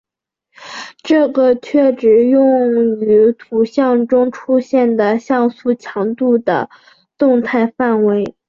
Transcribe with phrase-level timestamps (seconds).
[1.03, 6.71] 这个阈值用于图像中出现的像素强度的
[7.19, 8.35] 动态范围。